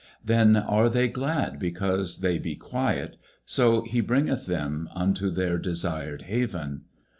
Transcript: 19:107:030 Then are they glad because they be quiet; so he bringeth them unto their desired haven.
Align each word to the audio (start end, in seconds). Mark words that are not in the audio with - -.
19:107:030 0.25 0.25
Then 0.25 0.55
are 0.57 0.89
they 0.89 1.07
glad 1.07 1.59
because 1.59 2.17
they 2.21 2.39
be 2.39 2.55
quiet; 2.55 3.17
so 3.45 3.83
he 3.83 4.01
bringeth 4.01 4.47
them 4.47 4.89
unto 4.95 5.29
their 5.29 5.59
desired 5.59 6.23
haven. 6.23 6.85